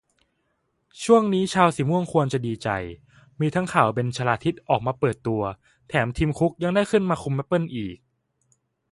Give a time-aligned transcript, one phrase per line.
[1.03, 2.69] ช่วงนี้ชาวสีม่วงควรจะดีใจ
[3.39, 5.41] มีข่าวทั้งเบนชลาทิศออกมาเปิดตัว
[5.89, 7.97] แถมทิมคุกยังได้ขึ้นมาคุมแอปเปิ้ลอีก